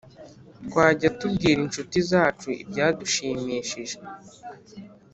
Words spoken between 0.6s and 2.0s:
Twajya tubwira inshuti